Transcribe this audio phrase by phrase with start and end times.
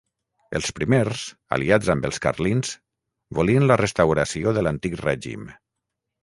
[0.59, 1.25] Els primers,
[1.57, 2.71] aliats amb els carlins,
[3.41, 5.47] volien la restauració de l'Antic Règim.